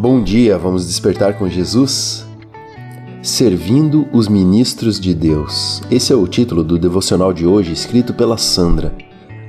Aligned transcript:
Bom 0.00 0.22
dia, 0.22 0.56
vamos 0.56 0.86
despertar 0.86 1.36
com 1.36 1.46
Jesus? 1.46 2.26
Servindo 3.22 4.08
os 4.14 4.28
ministros 4.28 4.98
de 4.98 5.12
Deus. 5.12 5.82
Esse 5.90 6.10
é 6.10 6.16
o 6.16 6.26
título 6.26 6.64
do 6.64 6.78
devocional 6.78 7.34
de 7.34 7.44
hoje, 7.46 7.74
escrito 7.74 8.14
pela 8.14 8.38
Sandra, 8.38 8.94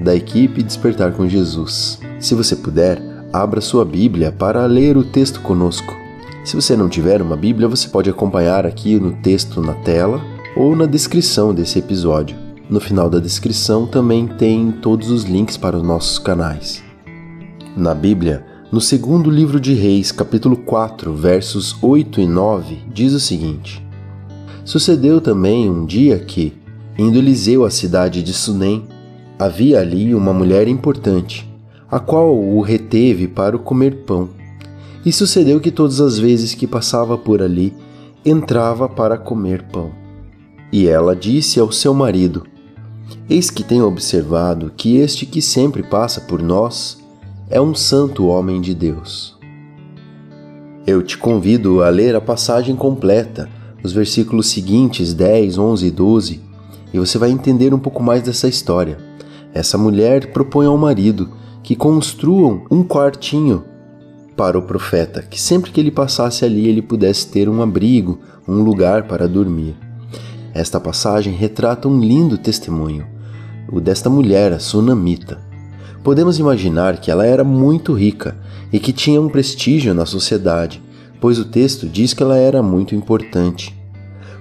da 0.02 0.14
equipe 0.14 0.62
Despertar 0.62 1.14
com 1.14 1.26
Jesus. 1.26 2.02
Se 2.20 2.36
você 2.36 2.54
puder, 2.54 3.02
abra 3.32 3.62
sua 3.62 3.86
Bíblia 3.86 4.30
para 4.30 4.66
ler 4.66 4.98
o 4.98 5.06
texto 5.06 5.40
conosco. 5.40 5.96
Se 6.44 6.54
você 6.54 6.76
não 6.76 6.90
tiver 6.90 7.22
uma 7.22 7.38
Bíblia, 7.38 7.70
você 7.70 7.88
pode 7.88 8.10
acompanhar 8.10 8.66
aqui 8.66 9.00
no 9.00 9.14
texto 9.14 9.62
na 9.62 9.76
tela 9.76 10.22
ou 10.54 10.76
na 10.76 10.86
descrição 10.86 11.54
desse 11.54 11.80
episódio. 11.80 12.36
No 12.70 12.82
final 12.82 13.10
da 13.10 13.20
descrição 13.20 13.88
também 13.88 14.28
tem 14.28 14.70
todos 14.70 15.12
os 15.12 15.24
links 15.24 15.56
para 15.56 15.78
os 15.78 15.84
nossos 15.84 16.20
canais. 16.20 16.84
Na 17.74 17.96
Bíblia, 17.96 18.51
no 18.72 18.80
segundo 18.80 19.30
livro 19.30 19.60
de 19.60 19.74
Reis, 19.74 20.14
capítulo 20.14 20.56
4, 20.56 21.14
versos 21.14 21.76
8 21.84 22.22
e 22.22 22.28
9, 22.28 22.78
diz 22.94 23.12
o 23.12 23.20
seguinte: 23.20 23.86
Sucedeu 24.64 25.20
também 25.20 25.70
um 25.70 25.86
dia 25.86 26.18
que, 26.18 26.54
indo 26.98 27.18
Eliseu 27.18 27.66
à 27.66 27.70
cidade 27.70 28.24
de 28.24 28.32
Sunem, 28.32 28.86
havia 29.38 29.82
ali 29.82 30.16
uma 30.16 30.34
mulher 30.34 30.70
importante, 30.70 31.52
a 31.90 32.00
qual 32.00 32.34
o 32.34 32.62
reteve 32.62 33.28
para 33.28 33.58
o 33.58 33.60
comer 33.60 34.06
pão. 34.06 34.30
E 35.06 35.12
sucedeu 35.12 35.60
que 35.60 35.72
todas 35.72 36.00
as 36.00 36.18
vezes 36.18 36.56
que 36.56 36.66
passava 36.66 37.18
por 37.18 37.42
ali, 37.42 37.74
entrava 38.24 38.88
para 38.88 39.18
comer 39.18 39.64
pão. 39.64 39.92
E 40.72 40.88
ela 40.88 41.14
disse 41.14 41.60
ao 41.60 41.74
seu 41.74 41.94
marido: 41.94 42.46
Eis 43.30 43.50
que 43.50 43.66
tenho 43.66 43.86
observado 43.86 44.72
que 44.78 44.96
este 44.96 45.26
que 45.26 45.42
sempre 45.42 45.84
passa 45.84 46.22
por 46.22 46.42
nós 46.42 47.01
é 47.52 47.60
um 47.60 47.76
santo 47.76 48.28
homem 48.28 48.62
de 48.62 48.74
Deus. 48.74 49.38
Eu 50.88 51.04
te 51.04 51.18
convido 51.18 51.84
a 51.84 51.90
ler 51.90 52.16
a 52.16 52.22
passagem 52.22 52.78
completa, 52.78 53.50
os 53.84 53.92
versículos 53.92 54.50
seguintes, 54.50 55.14
10, 55.14 55.58
11 55.58 55.86
e 55.86 55.92
12, 55.92 56.42
e 56.94 56.98
você 56.98 57.18
vai 57.18 57.30
entender 57.30 57.74
um 57.74 57.80
pouco 57.80 58.02
mais 58.02 58.24
dessa 58.24 58.48
história. 58.48 58.98
Essa 59.54 59.78
mulher 59.78 60.32
propõe 60.32 60.66
ao 60.66 60.78
marido 60.78 61.30
que 61.62 61.76
construam 61.76 62.64
um 62.72 62.86
quartinho 62.86 63.66
para 64.38 64.58
o 64.58 64.62
profeta, 64.62 65.22
que 65.22 65.40
sempre 65.40 65.72
que 65.72 65.80
ele 65.82 65.92
passasse 65.92 66.46
ali 66.46 66.70
ele 66.70 66.82
pudesse 66.82 67.28
ter 67.28 67.50
um 67.50 67.62
abrigo, 67.62 68.20
um 68.48 68.64
lugar 68.64 69.04
para 69.10 69.28
dormir. 69.28 69.76
Esta 70.54 70.80
passagem 70.80 71.34
retrata 71.34 71.90
um 71.90 72.00
lindo 72.00 72.38
testemunho, 72.38 73.06
o 73.70 73.82
desta 73.82 74.10
mulher, 74.10 74.54
a 74.54 74.60
sunamita. 74.60 75.51
Podemos 76.04 76.40
imaginar 76.40 76.98
que 76.98 77.12
ela 77.12 77.26
era 77.26 77.44
muito 77.44 77.94
rica 77.94 78.36
e 78.74 78.80
que 78.80 78.92
tinha 78.92 79.22
um 79.22 79.30
prestígio 79.30 79.94
na 79.94 80.06
sociedade, 80.06 80.82
pois 81.20 81.38
o 81.38 81.46
texto 81.46 81.88
diz 81.88 82.14
que 82.14 82.24
ela 82.24 82.38
era 82.38 82.64
muito 82.64 82.96
importante. 82.96 83.76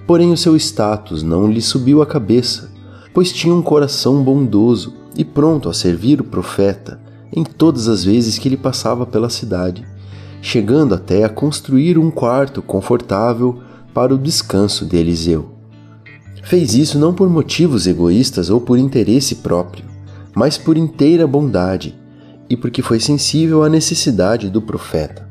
Porém, 0.07 0.31
o 0.31 0.37
seu 0.37 0.55
status 0.55 1.21
não 1.21 1.47
lhe 1.47 1.61
subiu 1.61 2.01
a 2.01 2.05
cabeça, 2.05 2.71
pois 3.13 3.31
tinha 3.31 3.53
um 3.53 3.61
coração 3.61 4.23
bondoso 4.23 4.95
e 5.15 5.23
pronto 5.23 5.69
a 5.69 5.73
servir 5.73 6.19
o 6.19 6.23
profeta 6.23 6.99
em 7.31 7.43
todas 7.43 7.87
as 7.87 8.03
vezes 8.03 8.39
que 8.39 8.47
ele 8.47 8.57
passava 8.57 9.05
pela 9.05 9.29
cidade, 9.29 9.85
chegando 10.41 10.95
até 10.95 11.23
a 11.23 11.29
construir 11.29 11.97
um 11.97 12.09
quarto 12.09 12.61
confortável 12.61 13.61
para 13.93 14.13
o 14.13 14.17
descanso 14.17 14.85
de 14.85 14.97
Eliseu. 14.97 15.51
Fez 16.43 16.73
isso 16.73 16.97
não 16.97 17.13
por 17.13 17.29
motivos 17.29 17.85
egoístas 17.85 18.49
ou 18.49 18.59
por 18.59 18.79
interesse 18.79 19.35
próprio, 19.35 19.85
mas 20.35 20.57
por 20.57 20.77
inteira 20.77 21.27
bondade 21.27 21.95
e 22.49 22.57
porque 22.57 22.81
foi 22.81 22.99
sensível 22.99 23.63
à 23.63 23.69
necessidade 23.69 24.49
do 24.49 24.61
profeta. 24.61 25.29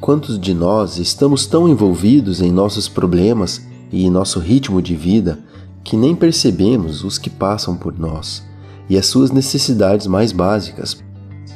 Quantos 0.00 0.38
de 0.38 0.52
nós 0.52 0.98
estamos 0.98 1.46
tão 1.46 1.68
envolvidos 1.68 2.40
em 2.40 2.52
nossos 2.52 2.88
problemas 2.88 3.62
e 3.90 4.04
em 4.04 4.10
nosso 4.10 4.38
ritmo 4.38 4.82
de 4.82 4.94
vida 4.94 5.38
que 5.82 5.96
nem 5.96 6.14
percebemos 6.14 7.04
os 7.04 7.18
que 7.18 7.30
passam 7.30 7.76
por 7.76 7.98
nós 7.98 8.42
e 8.88 8.98
as 8.98 9.06
suas 9.06 9.30
necessidades 9.30 10.06
mais 10.06 10.32
básicas 10.32 11.02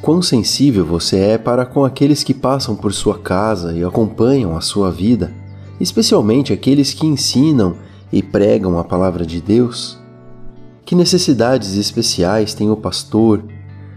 Quão 0.01 0.23
sensível 0.23 0.87
você 0.87 1.19
é 1.19 1.39
para 1.39 1.67
com 1.67 1.85
aqueles 1.85 2.23
que 2.23 2.33
passam 2.33 2.77
por 2.77 2.95
sua 2.95 3.19
casa 3.19 3.77
e 3.77 3.83
acompanham 3.83 4.57
a 4.57 4.61
sua 4.61 4.91
vida, 4.91 5.33
especialmente 5.81 6.53
aqueles 6.53 6.95
que 6.95 7.07
ensinam 7.07 7.75
e 8.13 8.23
pregam 8.23 8.79
a 8.79 8.85
palavra 8.85 9.27
de 9.27 9.41
Deus? 9.41 9.98
Que 10.89 10.95
necessidades 10.95 11.77
especiais 11.77 12.55
tem 12.55 12.71
o 12.71 12.75
pastor, 12.75 13.45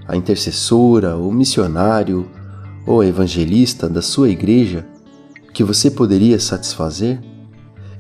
a 0.06 0.18
intercessora, 0.18 1.16
o 1.16 1.31
missionário 1.31 2.29
ou 2.85 3.02
evangelista 3.02 3.88
da 3.88 4.02
sua 4.02 4.28
igreja 4.28 4.85
que 5.53 5.63
você 5.63 5.90
poderia 5.90 6.38
satisfazer? 6.38 7.22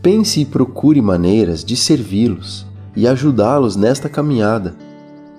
Pense 0.01 0.41
e 0.41 0.45
procure 0.45 1.01
maneiras 1.01 1.63
de 1.63 1.77
servi-los 1.77 2.65
e 2.93 3.07
ajudá-los 3.07 3.77
nesta 3.77 4.09
caminhada 4.09 4.75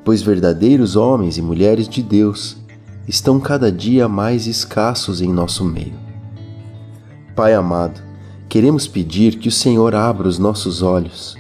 pois 0.02 0.22
verdadeiros 0.22 0.96
homens 0.96 1.36
e 1.36 1.42
mulheres 1.42 1.86
de 1.86 2.02
Deus 2.02 2.56
estão 3.06 3.38
cada 3.38 3.70
dia 3.70 4.08
mais 4.08 4.46
escassos 4.46 5.20
em 5.20 5.30
nosso 5.30 5.62
meio. 5.62 6.00
Pai 7.36 7.52
amado, 7.52 8.00
queremos 8.48 8.86
pedir 8.86 9.38
que 9.38 9.48
o 9.48 9.52
Senhor 9.52 9.94
abra 9.94 10.26
os 10.26 10.38
nossos 10.38 10.80
olhos, 10.80 11.36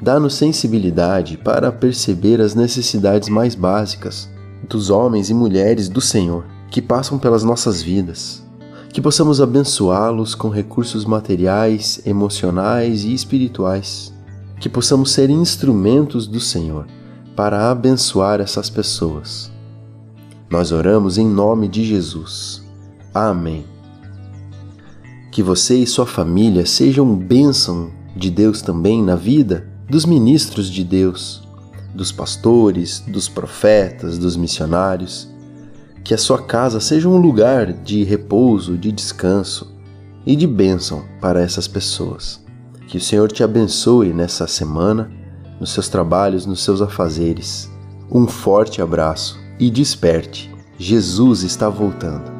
dá-nos 0.00 0.34
sensibilidade 0.34 1.36
para 1.36 1.70
perceber 1.70 2.40
as 2.40 2.54
necessidades 2.54 3.28
mais 3.28 3.54
básicas 3.54 4.28
dos 4.68 4.90
homens 4.90 5.30
e 5.30 5.34
mulheres 5.34 5.88
do 5.88 6.00
Senhor 6.00 6.44
que 6.70 6.80
passam 6.80 7.18
pelas 7.18 7.42
nossas 7.42 7.82
vidas, 7.82 8.46
que 8.92 9.00
possamos 9.00 9.40
abençoá-los 9.40 10.34
com 10.34 10.48
recursos 10.48 11.04
materiais, 11.04 12.00
emocionais 12.06 13.04
e 13.04 13.12
espirituais, 13.12 14.12
que 14.60 14.68
possamos 14.68 15.10
ser 15.12 15.30
instrumentos 15.30 16.26
do 16.26 16.40
Senhor 16.40 16.86
para 17.34 17.70
abençoar 17.70 18.40
essas 18.40 18.70
pessoas. 18.70 19.50
Nós 20.48 20.72
oramos 20.72 21.18
em 21.18 21.26
nome 21.26 21.68
de 21.68 21.84
Jesus. 21.84 22.62
Amém. 23.14 23.64
Que 25.32 25.42
você 25.42 25.76
e 25.76 25.86
sua 25.86 26.06
família 26.06 26.66
sejam 26.66 27.14
bênção 27.16 27.90
de 28.16 28.30
Deus 28.30 28.60
também 28.60 29.02
na 29.02 29.14
vida 29.14 29.66
dos 29.90 30.04
ministros 30.04 30.70
de 30.70 30.84
Deus, 30.84 31.42
dos 31.92 32.12
pastores, 32.12 33.02
dos 33.08 33.28
profetas, 33.28 34.16
dos 34.16 34.36
missionários. 34.36 35.28
Que 36.04 36.14
a 36.14 36.18
sua 36.18 36.40
casa 36.40 36.80
seja 36.80 37.08
um 37.08 37.18
lugar 37.18 37.72
de 37.72 38.04
repouso, 38.04 38.78
de 38.78 38.92
descanso 38.92 39.74
e 40.24 40.36
de 40.36 40.46
bênção 40.46 41.04
para 41.20 41.42
essas 41.42 41.66
pessoas. 41.66 42.40
Que 42.86 42.96
o 42.96 43.00
Senhor 43.00 43.30
te 43.30 43.42
abençoe 43.42 44.12
nessa 44.12 44.46
semana 44.46 45.10
nos 45.58 45.72
seus 45.72 45.88
trabalhos, 45.88 46.46
nos 46.46 46.62
seus 46.62 46.80
afazeres. 46.80 47.68
Um 48.10 48.26
forte 48.26 48.80
abraço 48.80 49.38
e 49.58 49.70
desperte. 49.70 50.50
Jesus 50.78 51.42
está 51.42 51.68
voltando. 51.68 52.39